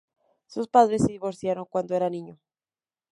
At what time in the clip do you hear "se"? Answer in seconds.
1.03-1.11